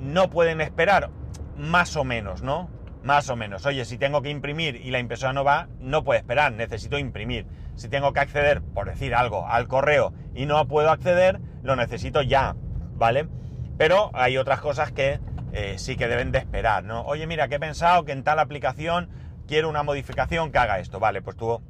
no 0.00 0.30
pueden 0.30 0.62
esperar, 0.62 1.10
más 1.58 1.94
o 1.96 2.04
menos, 2.04 2.42
¿no? 2.42 2.70
Más 3.04 3.28
o 3.28 3.36
menos. 3.36 3.66
Oye, 3.66 3.84
si 3.84 3.98
tengo 3.98 4.22
que 4.22 4.30
imprimir 4.30 4.76
y 4.76 4.90
la 4.90 4.98
impresora 4.98 5.34
no 5.34 5.44
va, 5.44 5.68
no 5.78 6.04
puede 6.04 6.20
esperar, 6.20 6.52
necesito 6.52 6.96
imprimir. 6.98 7.46
Si 7.74 7.90
tengo 7.90 8.14
que 8.14 8.20
acceder, 8.20 8.62
por 8.62 8.88
decir 8.88 9.14
algo, 9.14 9.46
al 9.46 9.68
correo 9.68 10.14
y 10.34 10.46
no 10.46 10.66
puedo 10.66 10.90
acceder, 10.90 11.38
lo 11.62 11.76
necesito 11.76 12.22
ya, 12.22 12.56
¿vale? 12.94 13.28
Pero 13.76 14.10
hay 14.14 14.38
otras 14.38 14.60
cosas 14.60 14.90
que 14.90 15.20
eh, 15.52 15.74
sí 15.76 15.96
que 15.96 16.08
deben 16.08 16.32
de 16.32 16.38
esperar, 16.38 16.82
¿no? 16.84 17.02
Oye, 17.02 17.26
mira, 17.26 17.46
que 17.48 17.56
he 17.56 17.60
pensado 17.60 18.06
que 18.06 18.12
en 18.12 18.24
tal 18.24 18.38
aplicación 18.38 19.10
quiero 19.46 19.68
una 19.68 19.82
modificación 19.82 20.50
que 20.50 20.56
haga 20.56 20.78
esto, 20.78 20.98
¿vale? 20.98 21.20
Pues 21.20 21.36
tú, 21.36 21.60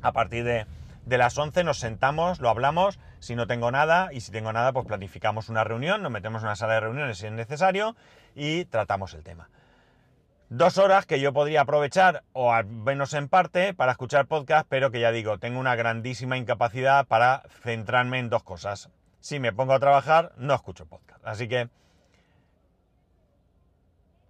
a 0.00 0.12
partir 0.12 0.44
de, 0.44 0.66
de 1.04 1.18
las 1.18 1.36
11 1.36 1.62
nos 1.64 1.78
sentamos, 1.78 2.40
lo 2.40 2.48
hablamos, 2.48 2.98
si 3.18 3.36
no 3.36 3.46
tengo 3.46 3.70
nada 3.70 4.14
y 4.14 4.22
si 4.22 4.32
tengo 4.32 4.50
nada 4.50 4.72
pues 4.72 4.86
planificamos 4.86 5.50
una 5.50 5.62
reunión, 5.62 6.02
nos 6.02 6.10
metemos 6.10 6.40
en 6.40 6.46
una 6.46 6.56
sala 6.56 6.74
de 6.74 6.80
reuniones 6.80 7.18
si 7.18 7.26
es 7.26 7.32
necesario 7.32 7.96
y 8.34 8.64
tratamos 8.64 9.12
el 9.12 9.22
tema. 9.22 9.50
Dos 10.56 10.78
horas 10.78 11.04
que 11.04 11.18
yo 11.18 11.32
podría 11.32 11.62
aprovechar, 11.62 12.22
o 12.32 12.52
al 12.52 12.66
menos 12.66 13.12
en 13.14 13.28
parte, 13.28 13.74
para 13.74 13.90
escuchar 13.90 14.28
podcast, 14.28 14.68
pero 14.68 14.92
que 14.92 15.00
ya 15.00 15.10
digo, 15.10 15.40
tengo 15.40 15.58
una 15.58 15.74
grandísima 15.74 16.36
incapacidad 16.36 17.08
para 17.08 17.42
centrarme 17.64 18.20
en 18.20 18.30
dos 18.30 18.44
cosas. 18.44 18.88
Si 19.18 19.40
me 19.40 19.52
pongo 19.52 19.72
a 19.72 19.80
trabajar, 19.80 20.30
no 20.36 20.54
escucho 20.54 20.86
podcast. 20.86 21.20
Así 21.26 21.48
que, 21.48 21.70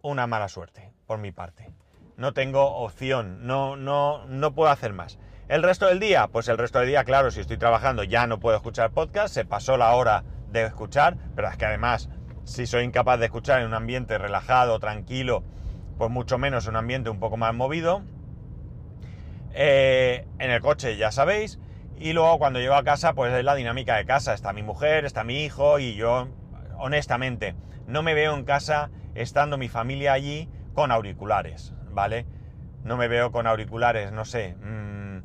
una 0.00 0.26
mala 0.26 0.48
suerte, 0.48 0.94
por 1.06 1.18
mi 1.18 1.30
parte. 1.30 1.70
No 2.16 2.32
tengo 2.32 2.74
opción, 2.74 3.46
no, 3.46 3.76
no, 3.76 4.24
no 4.24 4.54
puedo 4.54 4.70
hacer 4.70 4.94
más. 4.94 5.18
¿El 5.48 5.62
resto 5.62 5.88
del 5.88 6.00
día? 6.00 6.28
Pues 6.28 6.48
el 6.48 6.56
resto 6.56 6.78
del 6.78 6.88
día, 6.88 7.04
claro, 7.04 7.30
si 7.32 7.40
estoy 7.40 7.58
trabajando 7.58 8.02
ya 8.02 8.26
no 8.26 8.40
puedo 8.40 8.56
escuchar 8.56 8.92
podcast, 8.92 9.34
se 9.34 9.44
pasó 9.44 9.76
la 9.76 9.92
hora 9.92 10.24
de 10.48 10.64
escuchar, 10.64 11.18
pero 11.36 11.50
es 11.50 11.58
que 11.58 11.66
además, 11.66 12.08
si 12.44 12.66
soy 12.66 12.84
incapaz 12.84 13.18
de 13.18 13.26
escuchar 13.26 13.60
en 13.60 13.66
un 13.66 13.74
ambiente 13.74 14.16
relajado, 14.16 14.80
tranquilo, 14.80 15.44
pues 15.98 16.10
mucho 16.10 16.38
menos 16.38 16.66
en 16.66 16.70
un 16.70 16.76
ambiente 16.76 17.10
un 17.10 17.20
poco 17.20 17.36
más 17.36 17.54
movido. 17.54 18.02
Eh, 19.52 20.26
en 20.38 20.50
el 20.50 20.60
coche, 20.60 20.96
ya 20.96 21.12
sabéis. 21.12 21.58
Y 21.98 22.12
luego 22.12 22.38
cuando 22.38 22.58
llego 22.58 22.74
a 22.74 22.84
casa, 22.84 23.14
pues 23.14 23.32
es 23.32 23.44
la 23.44 23.54
dinámica 23.54 23.96
de 23.96 24.04
casa. 24.04 24.34
Está 24.34 24.52
mi 24.52 24.62
mujer, 24.62 25.04
está 25.04 25.24
mi 25.24 25.44
hijo 25.44 25.78
y 25.78 25.94
yo, 25.94 26.28
honestamente, 26.78 27.54
no 27.86 28.02
me 28.02 28.14
veo 28.14 28.34
en 28.34 28.44
casa 28.44 28.90
estando 29.14 29.56
mi 29.56 29.68
familia 29.68 30.12
allí 30.12 30.48
con 30.74 30.90
auriculares, 30.90 31.72
¿vale? 31.90 32.26
No 32.82 32.96
me 32.96 33.08
veo 33.08 33.30
con 33.30 33.46
auriculares, 33.46 34.12
no 34.12 34.24
sé. 34.24 34.56
Mmm, 34.60 35.22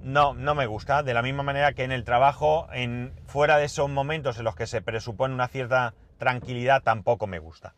no, 0.00 0.34
no 0.34 0.54
me 0.54 0.66
gusta. 0.66 1.02
De 1.02 1.14
la 1.14 1.22
misma 1.22 1.42
manera 1.42 1.72
que 1.72 1.84
en 1.84 1.92
el 1.92 2.04
trabajo, 2.04 2.68
en, 2.72 3.12
fuera 3.26 3.58
de 3.58 3.64
esos 3.64 3.88
momentos 3.88 4.38
en 4.38 4.44
los 4.44 4.56
que 4.56 4.66
se 4.66 4.82
presupone 4.82 5.34
una 5.34 5.48
cierta 5.48 5.94
tranquilidad, 6.18 6.82
tampoco 6.82 7.26
me 7.26 7.38
gusta. 7.38 7.74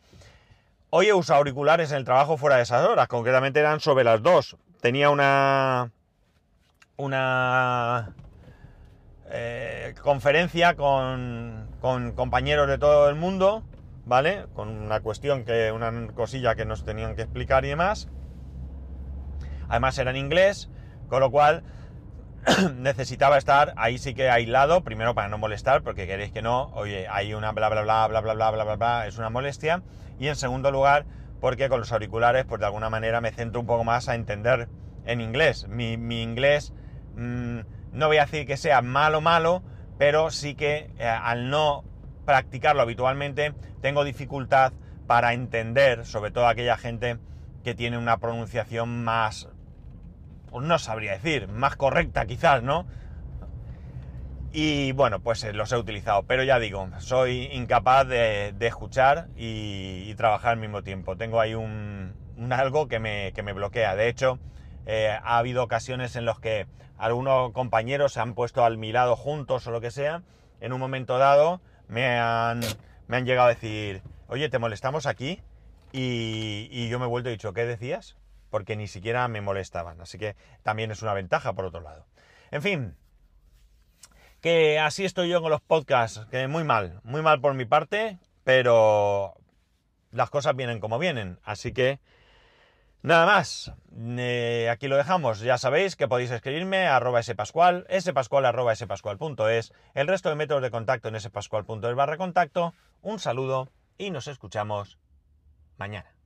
Hoy 0.91 1.07
he 1.07 1.13
usado 1.13 1.37
auriculares 1.37 1.91
en 1.91 1.97
el 1.97 2.03
trabajo 2.03 2.35
fuera 2.37 2.55
de 2.55 2.63
esas 2.63 2.87
horas, 2.87 3.07
concretamente 3.07 3.59
eran 3.59 3.79
sobre 3.79 4.03
las 4.03 4.23
dos. 4.23 4.57
Tenía 4.81 5.11
una. 5.11 5.91
una. 6.97 8.15
Eh, 9.31 9.93
conferencia 10.01 10.75
con, 10.75 11.69
con 11.79 12.13
compañeros 12.13 12.67
de 12.67 12.79
todo 12.79 13.07
el 13.07 13.13
mundo, 13.13 13.61
¿vale? 14.05 14.47
Con 14.55 14.69
una 14.69 15.01
cuestión 15.01 15.45
que. 15.45 15.71
una 15.71 16.07
cosilla 16.13 16.55
que 16.55 16.65
nos 16.65 16.83
tenían 16.83 17.15
que 17.15 17.21
explicar 17.21 17.65
y 17.65 17.69
demás. 17.69 18.07
Además 19.67 19.95
era 19.99 20.09
en 20.09 20.17
inglés, 20.17 20.71
con 21.07 21.19
lo 21.19 21.29
cual 21.29 21.61
necesitaba 22.77 23.37
estar 23.37 23.73
ahí 23.77 23.97
sí 23.97 24.13
que 24.13 24.29
aislado, 24.29 24.83
primero 24.83 25.15
para 25.15 25.27
no 25.27 25.37
molestar, 25.37 25.83
porque 25.83 26.07
queréis 26.07 26.31
que 26.31 26.41
no, 26.41 26.71
oye, 26.73 27.07
hay 27.09 27.33
una 27.33 27.51
bla 27.51 27.69
bla 27.69 27.81
bla 27.81 28.07
bla 28.07 28.21
bla 28.21 28.33
bla 28.33 28.51
bla 28.51 28.63
bla 28.63 28.75
bla, 28.75 29.07
es 29.07 29.17
una 29.17 29.29
molestia. 29.29 29.83
Y 30.19 30.27
en 30.27 30.35
segundo 30.35 30.71
lugar, 30.71 31.05
porque 31.39 31.69
con 31.69 31.79
los 31.79 31.91
auriculares, 31.91 32.45
pues 32.45 32.59
de 32.59 32.65
alguna 32.65 32.89
manera 32.89 33.21
me 33.21 33.31
centro 33.31 33.61
un 33.61 33.67
poco 33.67 33.83
más 33.83 34.09
a 34.09 34.15
entender 34.15 34.67
en 35.05 35.21
inglés. 35.21 35.67
Mi, 35.67 35.93
inglés 36.21 36.73
mm, 37.15 37.59
no 37.93 38.07
voy 38.07 38.17
a 38.17 38.25
decir 38.25 38.45
que 38.45 38.57
sea 38.57 38.81
malo 38.81 39.21
malo, 39.21 39.63
pero 39.97 40.31
sí 40.31 40.55
que 40.55 40.91
eh, 40.97 41.07
al 41.07 41.49
no 41.49 41.83
practicarlo 42.25 42.81
habitualmente 42.81 43.53
tengo 43.81 44.03
dificultad 44.03 44.73
para 45.07 45.33
entender, 45.33 46.05
sobre 46.05 46.31
todo 46.31 46.47
aquella 46.47 46.77
gente 46.77 47.17
que 47.63 47.73
tiene 47.73 47.97
una 47.97 48.17
pronunciación 48.17 49.03
más, 49.03 49.49
no 50.53 50.79
sabría 50.79 51.13
decir, 51.13 51.47
más 51.47 51.75
correcta 51.75 52.25
quizás, 52.25 52.63
¿no? 52.63 52.85
Y 54.51 54.93
bueno, 54.93 55.19
pues 55.19 55.43
eh, 55.43 55.53
los 55.53 55.71
he 55.71 55.77
utilizado, 55.77 56.23
pero 56.23 56.43
ya 56.43 56.57
digo, 56.57 56.89
soy 56.97 57.49
incapaz 57.51 58.07
de, 58.07 58.55
escuchar 58.61 59.27
y, 59.37 60.13
trabajar 60.15 60.53
al 60.53 60.57
mismo 60.57 60.81
tiempo. 60.81 61.15
Tengo 61.17 61.39
ahí 61.39 61.53
un, 61.53 62.13
algo 62.49 62.87
que 62.87 62.99
me, 62.99 63.31
que 63.33 63.43
me, 63.43 63.53
bloquea. 63.53 63.95
De 63.95 64.07
hecho, 64.09 64.39
eh, 64.87 65.15
ha 65.23 65.37
habido 65.37 65.63
ocasiones 65.63 66.15
en 66.15 66.25
las 66.25 66.39
que 66.39 66.65
algunos 66.97 67.51
compañeros 67.51 68.13
se 68.13 68.21
han 68.21 68.33
puesto 68.33 68.65
al 68.65 68.77
mi 68.77 68.91
lado 68.91 69.15
juntos 69.15 69.67
o 69.67 69.71
lo 69.71 69.81
que 69.81 69.91
sea. 69.91 70.23
En 70.61 70.73
un 70.73 70.79
momento 70.79 71.19
dado 71.19 71.61
me 71.87 72.17
han, 72.19 72.61
me 73.07 73.17
han 73.17 73.25
llegado 73.25 73.47
a 73.47 73.53
decir, 73.53 74.01
oye, 74.27 74.49
¿te 74.49 74.57
molestamos 74.57 75.05
aquí? 75.05 75.41
Y, 75.91 76.69
y 76.71 76.89
yo 76.89 76.97
me 76.97 77.05
he 77.05 77.07
vuelto 77.07 77.29
y 77.29 77.33
he 77.33 77.35
dicho, 77.35 77.53
¿qué 77.53 77.65
decías? 77.65 78.17
Porque 78.49 78.75
ni 78.75 78.87
siquiera 78.87 79.27
me 79.27 79.41
molestaban. 79.41 80.01
Así 80.01 80.17
que 80.17 80.35
también 80.63 80.91
es 80.91 81.01
una 81.01 81.13
ventaja 81.13 81.53
por 81.53 81.65
otro 81.65 81.81
lado. 81.81 82.05
En 82.51 82.61
fin, 82.61 82.95
que 84.41 84.79
así 84.79 85.05
estoy 85.05 85.29
yo 85.29 85.41
con 85.41 85.51
los 85.51 85.61
podcasts, 85.61 86.25
que 86.31 86.47
muy 86.47 86.63
mal, 86.63 86.99
muy 87.03 87.21
mal 87.21 87.41
por 87.41 87.53
mi 87.53 87.65
parte, 87.65 88.19
pero 88.43 89.35
las 90.11 90.29
cosas 90.29 90.55
vienen 90.55 90.79
como 90.79 90.99
vienen, 90.99 91.39
así 91.43 91.73
que 91.73 91.99
nada 93.01 93.25
más, 93.25 93.73
eh, 93.97 94.69
aquí 94.71 94.87
lo 94.87 94.97
dejamos, 94.97 95.39
ya 95.41 95.57
sabéis 95.57 95.95
que 95.95 96.07
podéis 96.07 96.31
escribirme 96.31 96.87
a 96.87 96.95
arroba 96.95 97.21
spascual, 97.21 97.85
spascual 97.99 98.45
arroba 98.45 98.75
spascual.es, 98.75 99.73
el 99.93 100.07
resto 100.07 100.29
de 100.29 100.35
métodos 100.35 100.63
de 100.63 100.71
contacto 100.71 101.09
en 101.09 101.19
spascual.es 101.19 101.95
barra 101.95 102.17
contacto, 102.17 102.73
un 103.01 103.19
saludo 103.19 103.69
y 103.97 104.11
nos 104.11 104.27
escuchamos 104.27 104.97
mañana. 105.77 106.18